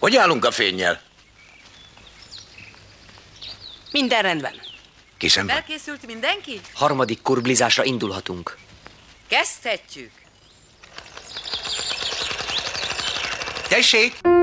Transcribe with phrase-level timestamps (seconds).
[0.00, 1.00] Hogy állunk a fényjel?
[3.92, 4.52] Minden rendben.
[5.16, 5.54] Készen van?
[5.56, 6.60] Felkészült mindenki?
[6.74, 8.56] Harmadik kurblizásra indulhatunk.
[9.28, 10.10] Kezdhetjük.
[13.68, 14.33] Tessék!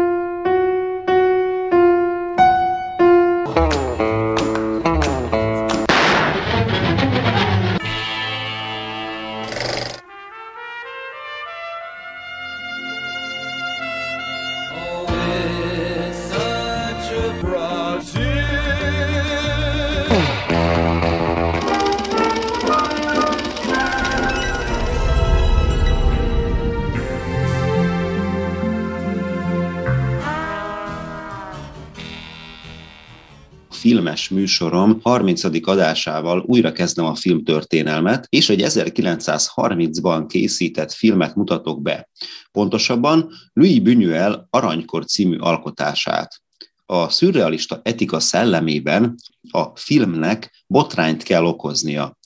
[34.62, 35.44] Műsorom 30.
[35.68, 42.10] adásával újra kezdem a filmtörténelmet, és egy 1930-ban készített filmet mutatok be.
[42.52, 46.42] Pontosabban Louis Buñuel Aranykor című alkotását.
[46.86, 49.16] A szürrealista etika szellemében
[49.52, 52.18] a filmnek botrányt kell okoznia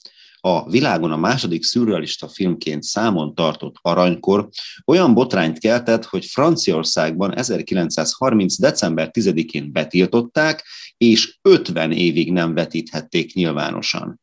[0.46, 4.48] a világon a második szürrealista filmként számon tartott aranykor
[4.84, 8.58] olyan botrányt keltett, hogy Franciaországban 1930.
[8.58, 10.64] december 10-én betiltották,
[10.96, 14.20] és 50 évig nem vetíthették nyilvánosan.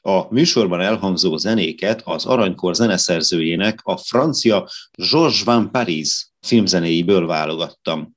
[0.00, 4.68] A műsorban elhangzó zenéket az Aranykor zeneszerzőjének a francia
[5.10, 8.16] Georges Van Paris filmzenéiből válogattam.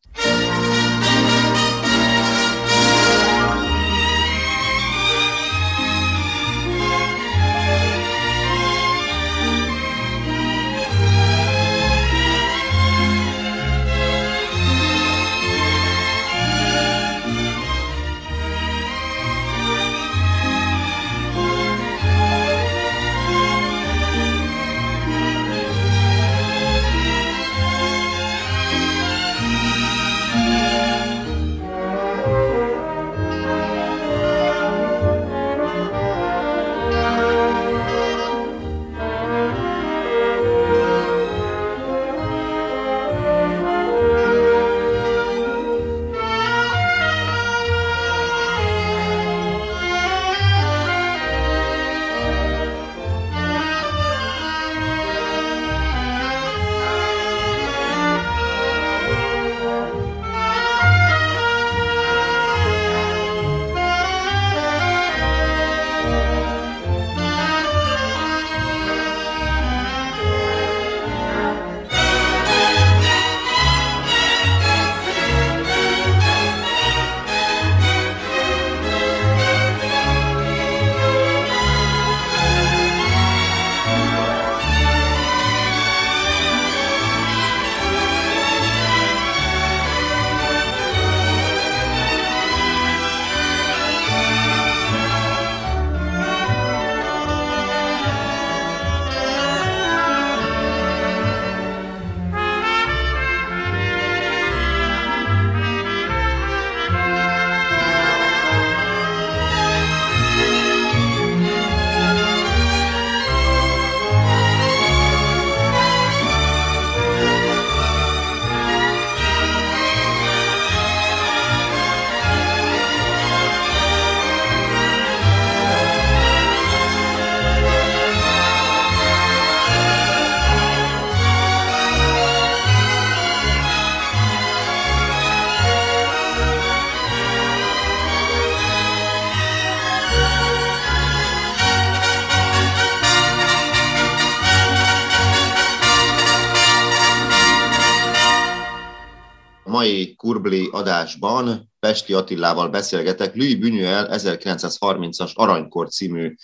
[149.84, 156.36] Mai Kurbli adásban Pesti Attilával beszélgetek Louis Buñuel 1930-as Aranykor című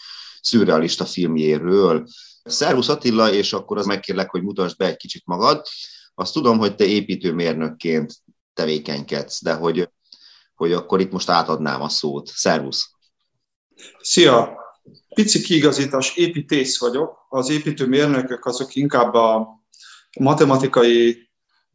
[0.41, 2.07] szürrealista filmjéről.
[2.43, 5.65] Szervusz Attila, és akkor az megkérlek, hogy mutasd be egy kicsit magad.
[6.15, 8.13] Azt tudom, hogy te építőmérnökként
[8.53, 9.89] tevékenykedsz, de hogy,
[10.55, 12.27] hogy akkor itt most átadnám a szót.
[12.27, 12.91] Szervusz!
[13.99, 14.57] Szia!
[15.15, 17.25] Pici kiigazítás, építész vagyok.
[17.29, 19.47] Az építőmérnökök azok inkább a
[20.19, 21.28] matematikai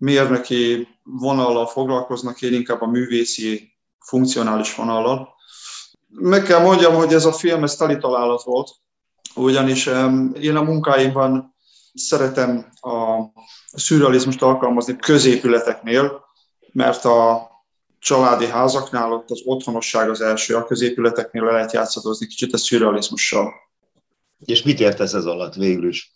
[0.04, 5.34] mérnöki vonallal foglalkoznak, én inkább a művészi, funkcionális vonallal.
[6.08, 8.70] Meg kell mondjam, hogy ez a film, ez teli találat volt,
[9.34, 9.86] ugyanis
[10.40, 11.54] én a munkáimban
[11.94, 13.22] szeretem a
[13.72, 16.24] szürrealizmust alkalmazni középületeknél,
[16.72, 17.48] mert a
[17.98, 23.52] családi házaknál ott az otthonosság az első, a középületeknél le lehet játszadozni kicsit a szürrealizmussal.
[24.44, 26.12] És mit értesz ez alatt végül is?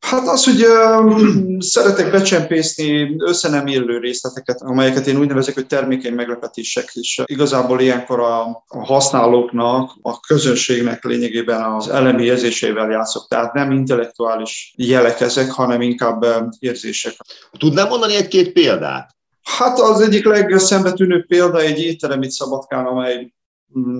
[0.00, 5.66] Hát az, hogy um, szeretek becsempészni össze nem illő részleteket, amelyeket én úgy nevezek, hogy
[5.66, 13.28] termékeny meglepetések, és igazából ilyenkor a, a használóknak, a közönségnek lényegében az elemi érzésével játszok,
[13.28, 16.26] tehát nem intellektuális jelek ezek, hanem inkább
[16.58, 17.12] érzések.
[17.58, 19.16] Tudnám mondani egy-két példát?
[19.42, 23.32] Hát az egyik legszembetűnőbb példa egy étterem itt Szabadkán, amely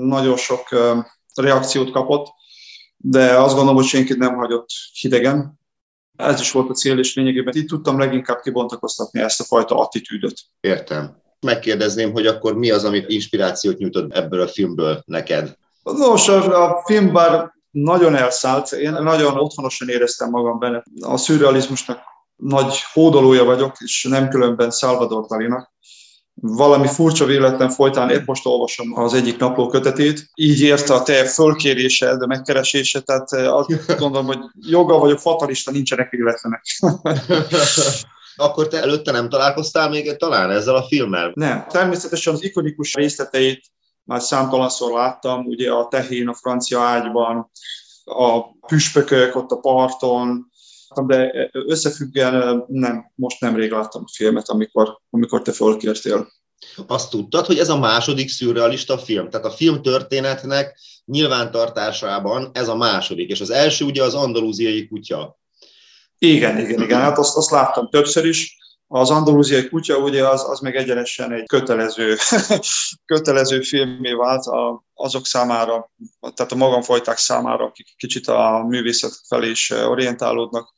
[0.07, 0.69] nagyon sok
[1.35, 2.27] reakciót kapott,
[2.97, 4.69] de azt gondolom, hogy senkit nem hagyott
[5.01, 5.58] hidegen.
[6.19, 10.41] Ez is volt a cél, és lényegében itt tudtam leginkább kibontakoztatni ezt a fajta attitűdöt.
[10.61, 11.17] Értem.
[11.41, 15.57] Megkérdezném, hogy akkor mi az, amit inspirációt nyújtott ebből a filmből neked?
[15.83, 20.83] Nos, a film bár nagyon elszállt, én nagyon otthonosan éreztem magam benne.
[21.01, 22.01] A szürrealizmusnak
[22.37, 25.73] nagy hódolója vagyok, és nem különben Salvador Dalinak
[26.41, 31.25] valami furcsa véletlen folytán épp most olvasom az egyik napló kötetét, így érte a te
[31.25, 33.69] fölkérése, de megkeresése, tehát eh, azt
[33.99, 36.63] gondolom, hogy joga vagyok fatalista, nincsenek véletlenek.
[38.37, 41.33] Akkor te előtte nem találkoztál még talán ezzel a filmmel?
[41.35, 41.67] Nem.
[41.69, 43.61] Természetesen az ikonikus részleteit
[44.05, 47.51] már számtalanszor láttam, ugye a tehén a francia ágyban,
[48.05, 50.48] a püspökök ott a parton,
[51.07, 56.29] de összefüggően nem, most nemrég láttam a filmet, amikor, amikor te fölkértél.
[56.87, 62.77] Azt tudtad, hogy ez a második szürrealista film, tehát a film történetnek nyilvántartásában ez a
[62.77, 65.39] második, és az első ugye az andalúziai kutya.
[66.19, 68.57] Igen, igen, igen, hát azt, azt láttam többször is.
[68.91, 72.17] Az andalúziai kutya ugye az, az meg egyenesen egy kötelező,
[73.13, 75.91] kötelező filmé vált a, azok számára,
[76.35, 80.75] tehát a magamfajták számára, akik kicsit a művészet felé is orientálódnak.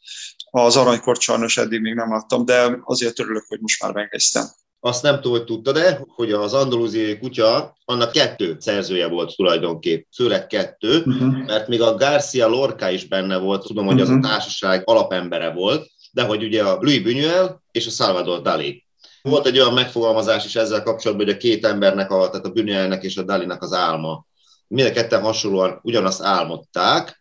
[0.51, 4.45] Az aranykort sajnos eddig még nem láttam, de azért örülök, hogy most már megnéztem.
[4.81, 10.47] Azt nem tudom, hogy tudtad-e, hogy az andalúziai kutya, annak kettő szerzője volt tulajdonképp, főleg
[10.47, 11.45] kettő, uh-huh.
[11.47, 14.11] mert még a Garcia Lorca is benne volt, tudom, hogy uh-huh.
[14.11, 14.29] az a mhm.
[14.31, 18.85] társaság alapembere volt, de hogy ugye a Louis Buñuel és a Salvador Dali.
[19.23, 23.03] Volt egy olyan megfogalmazás is ezzel kapcsolatban, hogy a két embernek, a, tehát a Buñuelnek
[23.03, 24.27] és a Dalinak az álma.
[24.67, 27.21] Mind a ketten hasonlóan ugyanazt álmodták,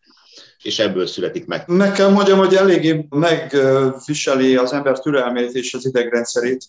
[0.64, 1.64] és ebből születik meg.
[1.68, 6.66] Meg kell mondjam, hogy eléggé megviseli az ember türelmét és az idegrendszerét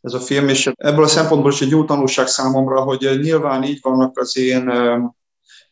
[0.00, 3.78] ez a film, és ebből a szempontból is egy jó tanulság számomra, hogy nyilván így
[3.82, 4.72] vannak az én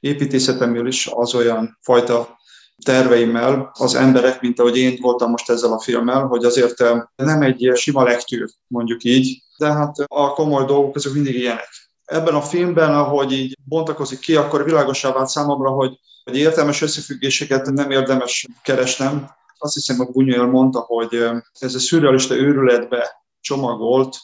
[0.00, 2.39] építészetemről is az olyan fajta
[2.84, 6.84] terveimmel az emberek, mint ahogy én voltam most ezzel a filmmel, hogy azért
[7.16, 11.68] nem egy sima lektűr, mondjuk így, de hát a komoly dolgok azok mindig ilyenek.
[12.04, 17.66] Ebben a filmben, ahogy így bontakozik ki, akkor világosá vált számomra, hogy, hogy értelmes összefüggéseket
[17.66, 19.30] nem érdemes keresnem.
[19.58, 21.24] Azt hiszem, hogy Bunyuel mondta, hogy
[21.58, 24.16] ez a szürrealista őrületbe csomagolt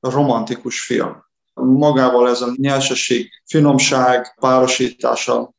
[0.00, 1.16] romantikus film.
[1.54, 5.52] Magával ez a nyersesség, finomság, párosítása.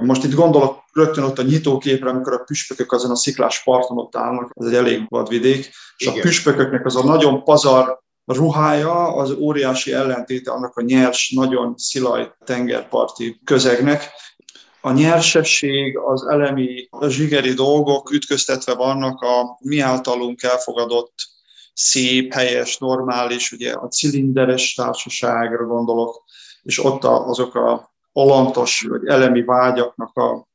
[0.00, 4.16] Most itt gondolok rögtön ott a nyitóképre, amikor a püspökök azon a sziklás parton ott
[4.16, 5.58] állnak, ez egy elég vadvidék,
[5.96, 6.18] és Igen.
[6.18, 12.32] a püspököknek az a nagyon pazar ruhája az óriási ellentéte annak a nyers, nagyon szilaj
[12.44, 14.10] tengerparti közegnek.
[14.80, 21.14] A nyersesség, az elemi, a zsigeri dolgok ütköztetve vannak a mi általunk elfogadott
[21.74, 26.24] szép, helyes, normális, ugye a cilinderes társaságra gondolok,
[26.62, 30.48] és ott azok a alantos vagy elemi vágyaknak a,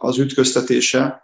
[0.00, 1.22] az ütköztetése,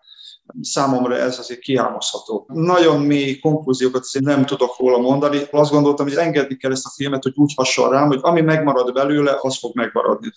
[0.63, 2.47] számomra ez azért kiámozható.
[2.53, 5.41] Nagyon mély konklúziókat nem tudok róla mondani.
[5.51, 8.93] Azt gondoltam, hogy engedni kell ezt a filmet, hogy úgy hasonl rám, hogy ami megmarad
[8.93, 10.33] belőle, az fog megmaradni.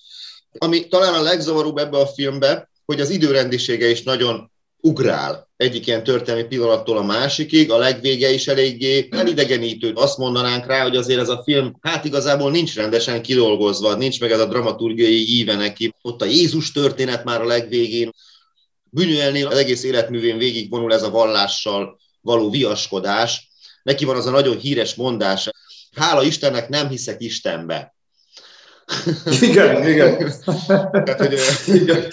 [0.58, 4.52] Ami talán a legzavaróbb ebbe a filmbe, hogy az időrendisége is nagyon
[4.86, 9.92] ugrál egyik ilyen történelmi pillanattól a másikig, a legvége is eléggé elidegenítő.
[9.96, 14.32] Azt mondanánk rá, hogy azért ez a film hát igazából nincs rendesen kidolgozva, nincs meg
[14.32, 15.94] ez a dramaturgiai íve neki.
[16.02, 18.12] Ott a Jézus történet már a legvégén.
[18.90, 23.52] Bűnőelnél az egész életművén végigvonul ez a vallással való viaskodás.
[23.84, 25.50] Neki van az a nagyon híres mondás,
[25.96, 27.94] hála Istennek nem hiszek Istenbe.
[29.42, 30.34] Igen, igen.
[31.06, 31.40] Tehát, hogy,
[31.82, 32.12] igen.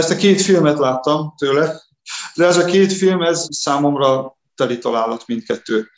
[0.00, 1.82] Ezt a két filmet láttam tőle,
[2.34, 5.90] de ez a két film, ez számomra teli találat mindkettő.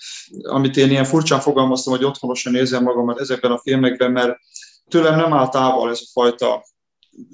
[0.42, 4.38] Amit én ilyen furcsán fogalmaztam, hogy otthonosan érzem magamat ezekben a filmekben, mert
[4.88, 6.64] tőlem nem áll távol ez a fajta,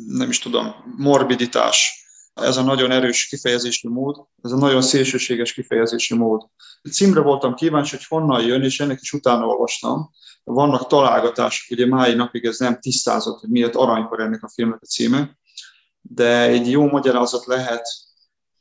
[0.07, 6.15] nem is tudom, morbiditás, ez a nagyon erős kifejezési mód, ez a nagyon szélsőséges kifejezési
[6.15, 6.43] mód.
[6.91, 10.11] Címre voltam kíváncsi, hogy honnan jön, és ennek is utána olvastam.
[10.45, 14.87] Vannak találgatások, ugye máj napig ez nem tisztázott, hogy miért aranykor ennek a filmnek a
[14.87, 15.37] címe,
[16.09, 17.89] de egy jó magyarázat lehet,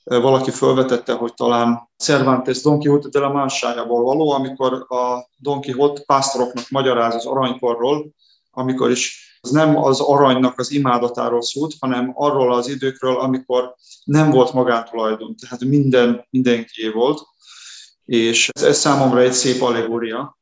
[0.04, 6.01] valaki felvetette, hogy talán Cervantes Don Quixote de la Mansájából való, amikor a Don Quixote
[6.06, 8.12] pásztoroknak magyaráz az aranykorról,
[8.51, 14.30] amikor is az nem az aranynak az imádatáról szólt, hanem arról az időkről, amikor nem
[14.30, 17.22] volt magántulajdon, tehát minden, mindenki volt,
[18.06, 20.38] és ez, ez számomra egy szép allegória.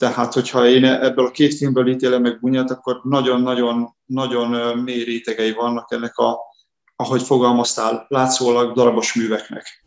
[0.00, 5.52] Tehát, hogyha én ebből a két filmből ítélem meg Bunyát, akkor nagyon-nagyon nagyon mély rétegei
[5.52, 6.38] vannak ennek a,
[6.96, 9.84] ahogy fogalmaztál, látszólag darabos műveknek.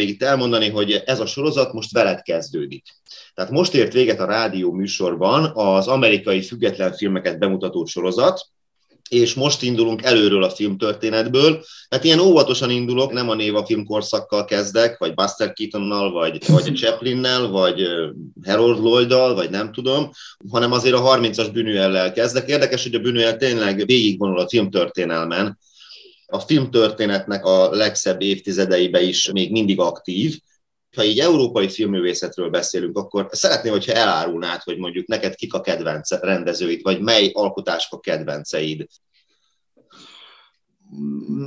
[0.00, 2.84] Még itt elmondani, hogy ez a sorozat most veled kezdődik.
[3.34, 8.40] Tehát most ért véget a rádió műsorban az amerikai független filmeket bemutató sorozat,
[9.08, 11.64] és most indulunk előről a filmtörténetből.
[11.90, 16.72] Hát ilyen óvatosan indulok, nem a Néva filmkorszakkal kezdek, vagy Buster Keatonnal, vagy, vagy a
[16.78, 17.82] Chaplinnel, vagy
[18.44, 20.10] Harold Lloyddal, vagy nem tudom,
[20.50, 22.48] hanem azért a 30-as bűnőellel kezdek.
[22.48, 25.58] Érdekes, hogy a bűnőel tényleg végigvonul a filmtörténelmen,
[26.30, 30.38] a filmtörténetnek a legszebb évtizedeibe is még mindig aktív.
[30.96, 36.10] Ha így európai filmművészetről beszélünk, akkor szeretném, hogyha elárulnád, hogy mondjuk neked kik a kedvenc
[36.20, 38.86] rendezőid, vagy mely alkotások a kedvenceid.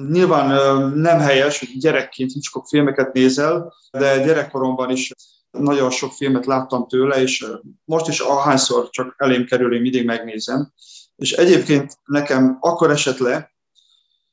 [0.09, 0.47] Nyilván
[0.91, 5.11] nem helyes, hogy gyerekként Hitchcock filmeket nézel, de gyerekkoromban is
[5.51, 7.45] nagyon sok filmet láttam tőle, és
[7.85, 10.73] most is ahányszor csak elém kerül, én mindig megnézem.
[11.15, 13.52] És egyébként nekem akkor esett le,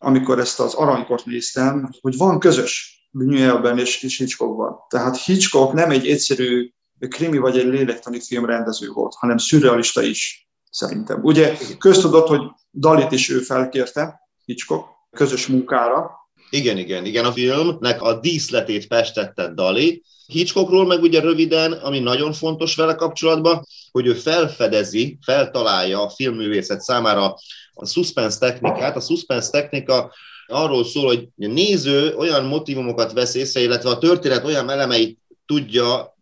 [0.02, 4.76] amikor ezt az aranykort néztem, hogy van közös Buñuelben és, és Hitchcockban.
[4.88, 6.72] Tehát Hitchcock nem egy egyszerű
[7.08, 11.22] krimi vagy egy lélektani filmrendező volt, hanem szürrealista is, szerintem.
[11.22, 12.40] Ugye köztudott, hogy
[12.72, 16.10] Dalit is ő felkérte, Hitchcock, közös munkára.
[16.50, 22.32] Igen, igen, igen, a filmnek a díszletét festette Dali, Hitchcockról meg ugye röviden, ami nagyon
[22.32, 27.36] fontos vele kapcsolatban, hogy ő felfedezi, feltalálja a filmművészet számára
[27.72, 28.96] a suspense technikát.
[28.96, 30.12] A suspense technika
[30.46, 36.16] arról szól, hogy a néző olyan motivumokat vesz észre, illetve a történet olyan elemeit tudja,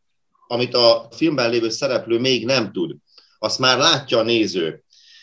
[0.46, 2.96] amit a filmben lévő szereplő még nem tud.
[3.38, 4.82] Azt már látja a néző.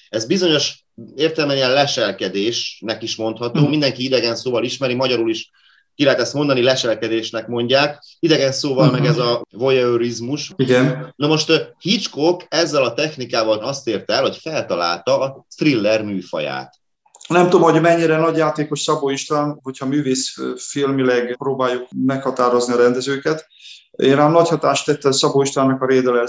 [0.09, 0.84] Ez bizonyos
[1.15, 3.59] értelemben ilyen leselkedésnek is mondható.
[3.59, 3.69] Mm.
[3.69, 5.51] Mindenki idegen szóval ismeri, magyarul is
[5.95, 8.03] ki lehet ezt mondani, leselkedésnek mondják.
[8.19, 10.51] Idegen szóval meg ez a voyeurizmus.
[10.55, 11.13] Igen.
[11.15, 16.73] Na most Hitchcock ezzel a technikával azt érte el, hogy feltalálta a thriller műfaját.
[17.27, 23.47] Nem tudom, hogy mennyire nagy játékos Szabó István, hogyha művész filmileg próbáljuk meghatározni a rendezőket.
[23.91, 26.27] Én rám nagy hatást tette Szabó Istvánnak a Rédel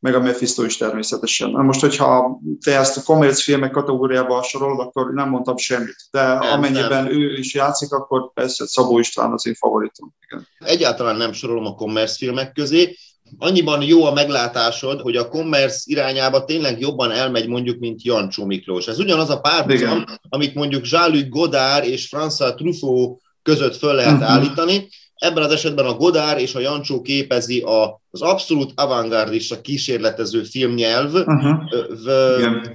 [0.00, 1.50] meg a Mephisto is természetesen.
[1.50, 5.96] Na most, hogyha te ezt a commerce filmek kategóriába sorolod, akkor nem mondtam semmit.
[6.10, 7.12] De nem, amennyiben nem.
[7.12, 10.14] ő is játszik, akkor persze Szabó István az én favoritom.
[10.28, 10.46] Igen.
[10.58, 12.96] Egyáltalán nem sorolom a commerce filmek közé.
[13.38, 18.86] Annyiban jó a meglátásod, hogy a commerce irányába tényleg jobban elmegy mondjuk, mint Jancsó Miklós.
[18.86, 24.30] Ez ugyanaz a párhuzam, amit mondjuk Jean-Luc Godard és François Truffaut között föl lehet uh-huh.
[24.30, 24.88] állítani.
[25.20, 31.14] Ebben az esetben a Godár és a Jancsó képezi a, az abszolút avantgardista kísérletező filmnyelv
[31.14, 31.60] uh-huh.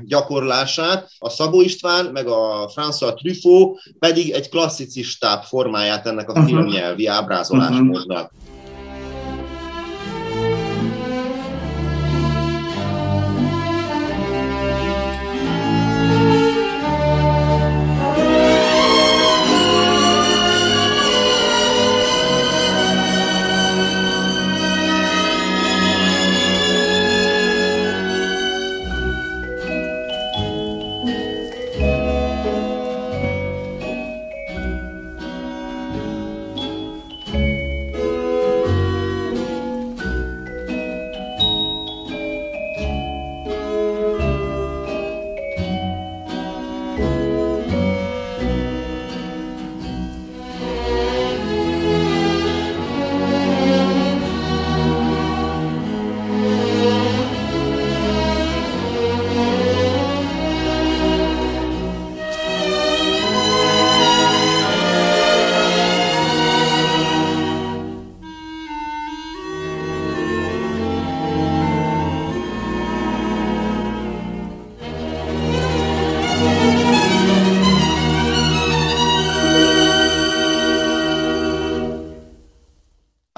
[0.05, 6.47] gyakorlását, a Szabó István meg a François Truffaut pedig egy klasszicistább formáját ennek a uh-huh.
[6.47, 8.31] filmnyelvi ábrázolásmódnak.
[8.34, 8.44] Uh-huh.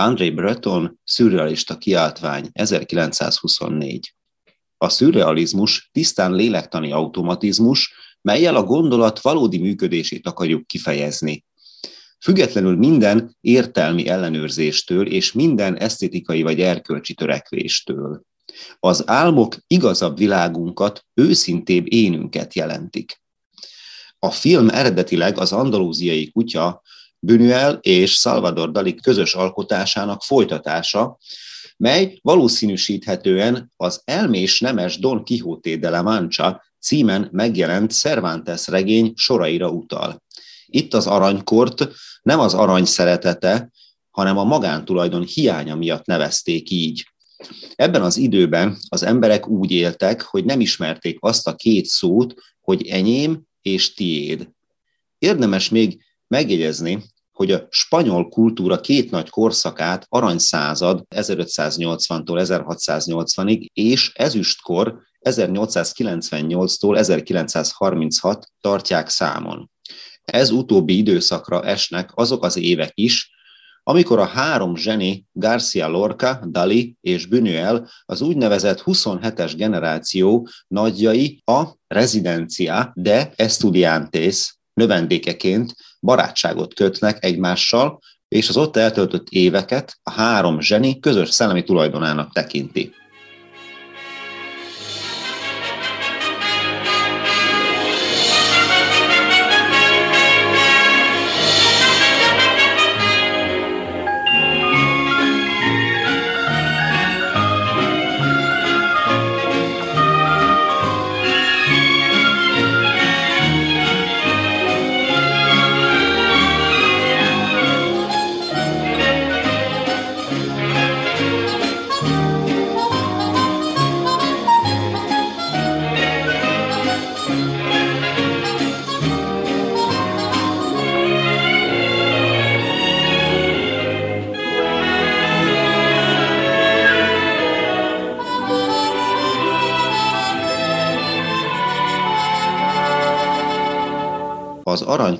[0.07, 4.13] André Breton, szürrealista kiáltvány, 1924.
[4.77, 11.45] A szürrealizmus tisztán lélektani automatizmus, melyel a gondolat valódi működését akarjuk kifejezni.
[12.19, 18.21] Függetlenül minden értelmi ellenőrzéstől és minden esztétikai vagy erkölcsi törekvéstől.
[18.79, 23.21] Az álmok igazabb világunkat, őszintébb énünket jelentik.
[24.19, 26.81] A film eredetileg az andalúziai kutya
[27.19, 31.17] Buñuel és Salvador Dali közös alkotásának folytatása,
[31.77, 39.69] mely valószínűsíthetően az elmés nemes Don Quixote de la Mancha címen megjelent Cervantes regény soraira
[39.69, 40.23] utal.
[40.65, 41.87] Itt az aranykort
[42.21, 43.71] nem az arany szeretete,
[44.09, 47.07] hanem a magántulajdon hiánya miatt nevezték így.
[47.75, 52.87] Ebben az időben az emberek úgy éltek, hogy nem ismerték azt a két szót, hogy
[52.87, 54.49] enyém és tiéd.
[55.17, 64.99] Érdemes még megjegyezni, hogy a spanyol kultúra két nagy korszakát aranyszázad 1580-tól 1680-ig és ezüstkor
[65.29, 69.71] 1898-tól 1936 tartják számon.
[70.23, 73.31] Ez utóbbi időszakra esnek azok az évek is,
[73.83, 81.63] amikor a három zseni Garcia Lorca, Dali és Buñuel az úgynevezett 27-es generáció nagyjai a
[81.87, 90.99] Residencia de Estudiantes növendékeként barátságot kötnek egymással, és az ott eltöltött éveket a három zseni
[90.99, 92.93] közös szellemi tulajdonának tekinti.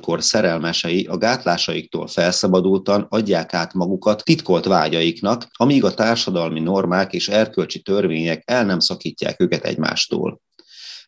[0.08, 7.28] Aranykor szerelmesei a gátlásaiktól felszabadultan adják át magukat titkolt vágyaiknak, amíg a társadalmi normák és
[7.28, 10.40] erkölcsi törvények el nem szakítják őket egymástól.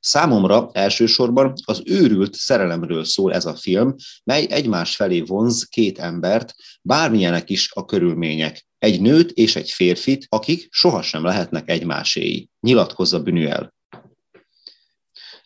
[0.00, 6.54] Számomra elsősorban az őrült szerelemről szól ez a film, mely egymás felé vonz két embert,
[6.82, 13.68] bármilyenek is a körülmények, egy nőt és egy férfit, akik sohasem lehetnek egymáséi, nyilatkozza Buñuel.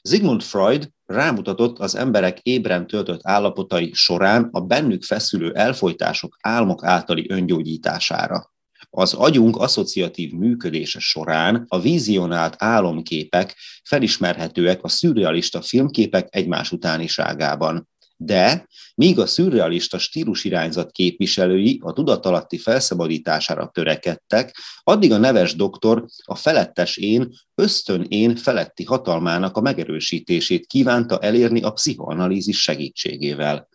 [0.08, 7.26] Sigmund Freud rámutatott az emberek ébren töltött állapotai során a bennük feszülő elfolytások álmok általi
[7.28, 8.52] öngyógyítására.
[8.90, 17.88] Az agyunk asszociatív működése során a vizionált álomképek felismerhetőek a szürrealista filmképek egymás utániságában.
[18.16, 26.34] De míg a szürrealista stílusirányzat képviselői a tudatalatti felszabadítására törekedtek, addig a neves doktor a
[26.34, 33.68] felettes én, ösztön én feletti hatalmának a megerősítését kívánta elérni a pszichoanalízis segítségével.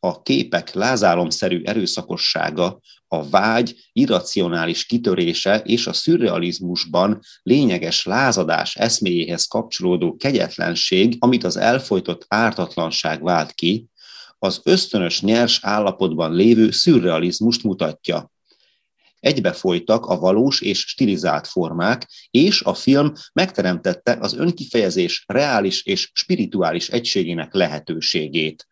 [0.00, 10.16] A képek lázálomszerű erőszakossága, a vágy irracionális kitörése és a szürrealizmusban lényeges lázadás eszméjéhez kapcsolódó
[10.16, 13.88] kegyetlenség, amit az elfolytott ártatlanság vált ki,
[14.38, 18.30] az ösztönös nyers állapotban lévő szürrealizmust mutatja.
[19.20, 26.88] Egybefolytak a valós és stilizált formák, és a film megteremtette az önkifejezés reális és spirituális
[26.88, 28.67] egységének lehetőségét.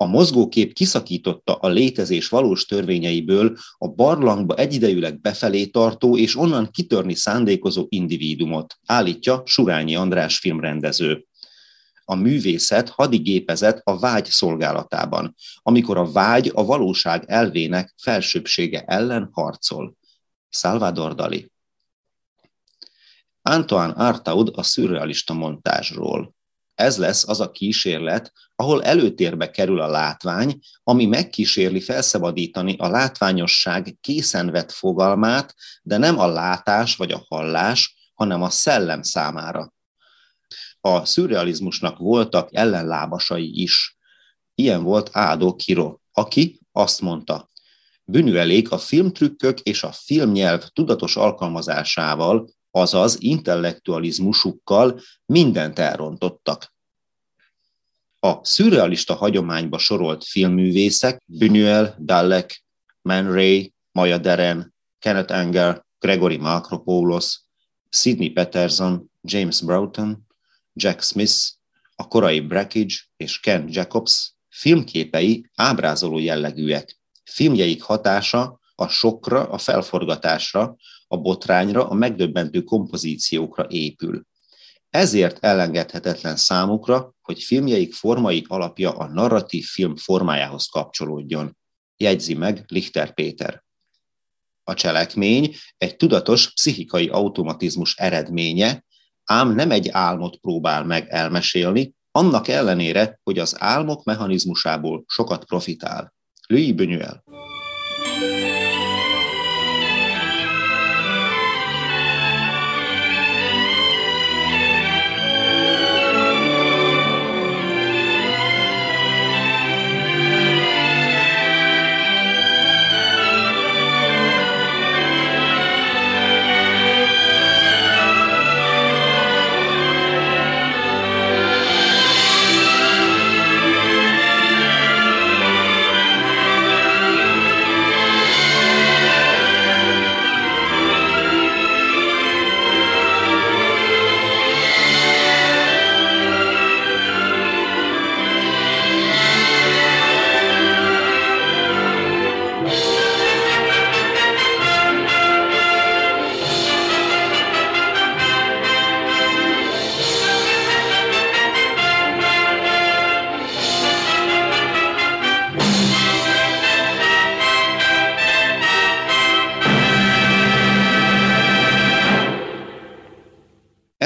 [0.00, 7.14] A mozgókép kiszakította a létezés valós törvényeiből a barlangba egyidejűleg befelé tartó és onnan kitörni
[7.14, 11.26] szándékozó individumot, állítja Surányi András filmrendező.
[12.04, 19.96] A művészet hadigépezett a vágy szolgálatában, amikor a vágy a valóság elvének felsőbbsége ellen harcol.
[20.48, 21.50] Salvador Dali.
[23.42, 26.36] Antoine Artaud a szürrealista montázsról
[26.78, 33.96] ez lesz az a kísérlet, ahol előtérbe kerül a látvány, ami megkísérli felszabadítani a látványosság
[34.00, 39.74] készen vett fogalmát, de nem a látás vagy a hallás, hanem a szellem számára.
[40.80, 43.96] A szürrealizmusnak voltak ellenlábasai is.
[44.54, 47.50] Ilyen volt Ádó Kiro, aki azt mondta,
[48.04, 56.74] bűnüelék a filmtrükkök és a filmnyelv tudatos alkalmazásával azaz intellektualizmusukkal mindent elrontottak.
[58.20, 62.64] A szürrealista hagyományba sorolt filmművészek Buñuel, Dallek,
[63.02, 67.40] Man Ray, Maya Deren, Kenneth Anger, Gregory Makropoulos,
[67.90, 70.26] Sidney Peterson, James Broughton,
[70.74, 71.34] Jack Smith,
[71.96, 76.98] a korai Brackage és Ken Jacobs filmképei ábrázoló jellegűek.
[77.24, 80.76] Filmjeik hatása a sokra, a felforgatásra,
[81.08, 84.26] a botrányra, a megdöbbentő kompozíciókra épül.
[84.90, 91.56] Ezért elengedhetetlen számukra, hogy filmjeik formai alapja a narratív film formájához kapcsolódjon.
[91.96, 93.64] Jegyzi meg Lichter Péter.
[94.64, 98.84] A cselekmény egy tudatos pszichikai automatizmus eredménye,
[99.24, 106.14] ám nem egy álmot próbál meg elmesélni, annak ellenére, hogy az álmok mechanizmusából sokat profitál.
[106.46, 107.22] Louis Buñuel.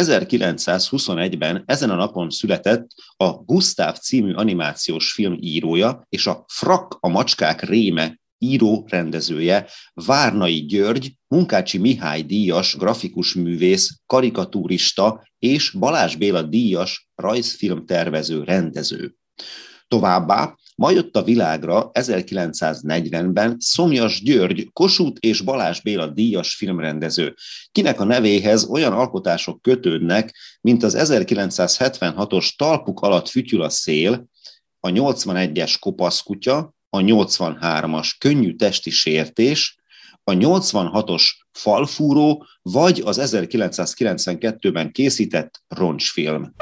[0.02, 2.86] 1921-ben ezen a napon született
[3.16, 10.64] a Gustav című animációs film írója és a Frak a macskák réme író rendezője, Várnai
[10.64, 19.14] György, Munkácsi Mihály díjas grafikus művész, karikatúrista és Balázs Béla díjas rajzfilm tervező rendező.
[19.88, 27.34] Továbbá Ma jött a világra 1940-ben Szomjas György, Kossuth és Balázs Béla díjas filmrendező,
[27.72, 34.26] kinek a nevéhez olyan alkotások kötődnek, mint az 1976-os Talpuk alatt fütyül a szél,
[34.80, 39.76] a 81-es Kopaszkutya, a 83-as Könnyű testi sértés,
[40.24, 46.54] a 86-os Falfúró, vagy az 1992-ben készített Roncsfilm.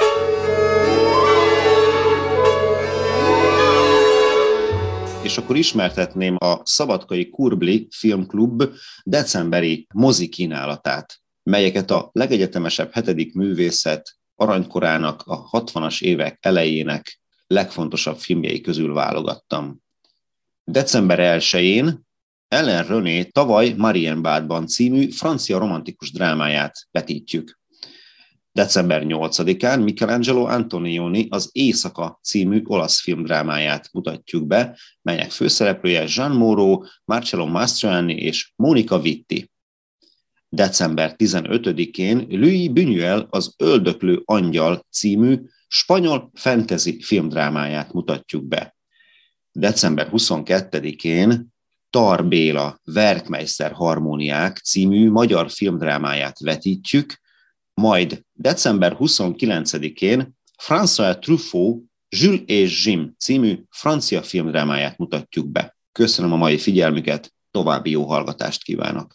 [5.22, 8.62] És akkor ismertetném a Szabadkai Kurbli Filmklub
[9.04, 18.60] decemberi mozi kínálatát, melyeket a legegyetemesebb hetedik művészet aranykorának, a 60-as évek elejének legfontosabb filmjei
[18.60, 19.82] közül válogattam.
[20.64, 22.06] December 1-én
[22.48, 27.59] Ellen René tavaly Marienbadban című francia romantikus drámáját vetítjük.
[28.52, 36.82] December 8-án Michelangelo Antonioni az Éjszaka című olasz filmdrámáját mutatjuk be, melynek főszereplője Jean Moreau,
[37.04, 39.50] Marcello Mastroianni és Monica Vitti.
[40.48, 48.76] December 15-én Louis Buñuel az Öldöklő Angyal című spanyol fantasy filmdrámáját mutatjuk be.
[49.52, 51.48] December 22-én
[51.90, 57.20] Tar Béla Werkmeister Harmóniák című magyar filmdrámáját vetítjük,
[57.80, 65.76] majd december 29-én François Truffaut Jules et Jim című francia filmdrámáját mutatjuk be.
[65.92, 69.14] Köszönöm a mai figyelmüket, további jó hallgatást kívánok!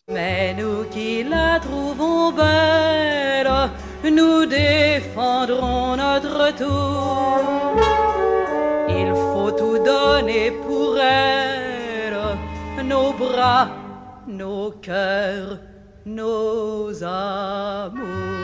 [12.87, 13.69] Nos bras,
[14.27, 15.59] nos cœurs,
[16.05, 18.34] nos amours.